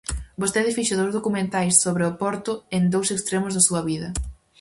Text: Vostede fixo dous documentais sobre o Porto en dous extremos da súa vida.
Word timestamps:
Vostede 0.41 0.75
fixo 0.77 0.95
dous 0.99 1.15
documentais 1.17 1.73
sobre 1.83 2.03
o 2.09 2.15
Porto 2.21 2.51
en 2.77 2.83
dous 2.93 3.07
extremos 3.15 3.51
da 3.53 3.65
súa 3.67 3.81
vida. 3.89 4.09